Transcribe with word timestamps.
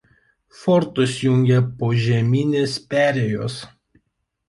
Fortus 0.61 1.13
jungia 1.25 1.61
požeminės 1.83 2.81
perėjos. 2.95 3.63